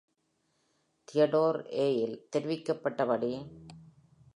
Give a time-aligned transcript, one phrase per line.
[1.07, 3.31] Theodore A ஆல் தெரிவிக்கப்பட்டபடி.